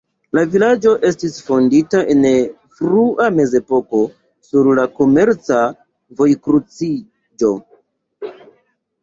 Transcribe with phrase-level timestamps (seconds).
[0.35, 2.23] La vilaĝo estis fondita en
[2.79, 4.01] frua mezepoko
[4.49, 5.61] sur la komerca
[6.23, 7.55] vojkruciĝo.